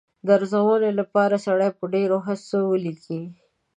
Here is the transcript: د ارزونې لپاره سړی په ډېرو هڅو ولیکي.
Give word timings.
د 0.25 0.27
ارزونې 0.37 0.91
لپاره 0.99 1.35
سړی 1.45 1.69
په 1.77 1.83
ډېرو 1.93 2.17
هڅو 2.27 2.59
ولیکي. 2.71 3.21